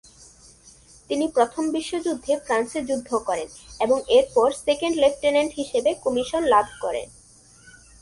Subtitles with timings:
[1.09, 3.47] তিনি প্রথম বিশ্বযুদ্ধে ফ্রান্সে যুদ্ধ করেন
[3.79, 7.07] এবং এরপর সেকেন্ড লেফটেন্যান্ট হিসেবে কমিশন লাভ করেন।